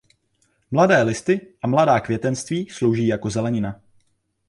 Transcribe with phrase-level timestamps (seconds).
[0.71, 3.81] Mladé listy a mladá květenství slouží jako zelenina.